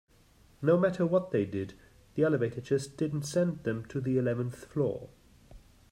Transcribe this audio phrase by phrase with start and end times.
[0.63, 1.75] No matter what they did,
[2.15, 5.09] the elevator just didn't send them to the eleventh floor.